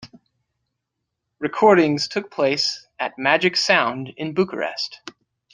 [1.37, 4.99] Recordings took place at "Magic Sound" in Bucharest.